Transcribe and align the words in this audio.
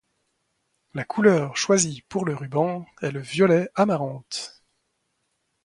La 0.95 1.03
couleur 1.03 1.55
choisie 1.55 2.01
pour 2.09 2.25
le 2.25 2.33
ruban 2.33 2.87
est 3.03 3.11
le 3.11 3.19
violet 3.19 3.69
amarante. 3.75 4.63